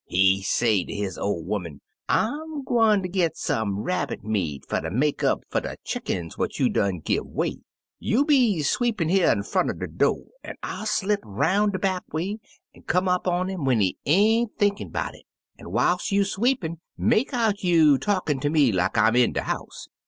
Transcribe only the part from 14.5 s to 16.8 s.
thinkin' 'bout it; an' whiles you sweep in'